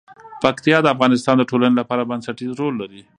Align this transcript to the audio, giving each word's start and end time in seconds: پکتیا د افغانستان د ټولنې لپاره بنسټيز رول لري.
پکتیا 0.43 0.77
د 0.81 0.87
افغانستان 0.95 1.35
د 1.37 1.43
ټولنې 1.51 1.75
لپاره 1.79 2.07
بنسټيز 2.09 2.51
رول 2.59 2.73
لري. 2.81 3.01